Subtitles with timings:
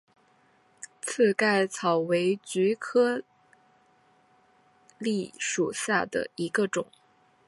[0.99, 3.21] 刺盖草为菊科
[4.97, 6.87] 蓟属下的一个种。